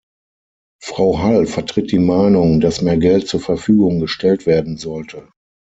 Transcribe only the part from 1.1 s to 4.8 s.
Hall vertritt die Meinung, dass mehr Geld zur Verfügung gestellt werden